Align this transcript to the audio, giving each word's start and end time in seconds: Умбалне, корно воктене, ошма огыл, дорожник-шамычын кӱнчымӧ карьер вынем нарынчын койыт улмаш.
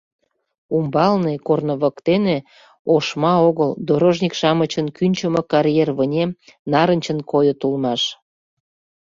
Умбалне, 0.75 1.33
корно 1.47 1.73
воктене, 1.81 2.37
ошма 2.93 3.33
огыл, 3.47 3.71
дорожник-шамычын 3.87 4.87
кӱнчымӧ 4.97 5.41
карьер 5.51 5.89
вынем 5.97 6.29
нарынчын 6.71 7.19
койыт 7.31 7.59
улмаш. 7.67 8.01